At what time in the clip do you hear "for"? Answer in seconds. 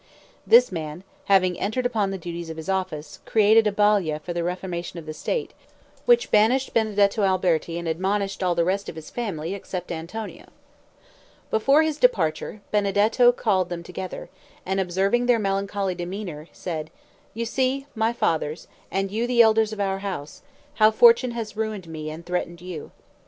4.17-4.33